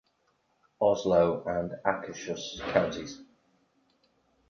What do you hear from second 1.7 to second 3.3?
Akershus counties.